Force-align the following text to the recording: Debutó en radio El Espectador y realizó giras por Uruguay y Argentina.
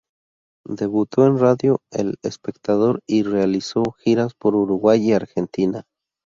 Debutó 0.65 1.27
en 1.27 1.37
radio 1.37 1.79
El 1.91 2.15
Espectador 2.23 3.01
y 3.05 3.21
realizó 3.21 3.83
giras 3.99 4.33
por 4.33 4.55
Uruguay 4.55 4.99
y 5.11 5.13
Argentina. 5.13 5.85